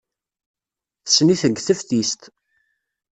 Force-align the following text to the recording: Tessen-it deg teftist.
Tessen-it 1.03 1.41
deg 1.51 1.57
teftist. 1.61 2.21